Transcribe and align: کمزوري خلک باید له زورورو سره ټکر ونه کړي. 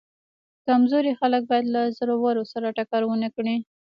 کمزوري 0.67 1.11
خلک 1.19 1.41
باید 1.49 1.65
له 1.75 1.81
زورورو 1.97 2.43
سره 2.53 2.75
ټکر 2.77 3.01
ونه 3.07 3.29
کړي. 3.35 3.55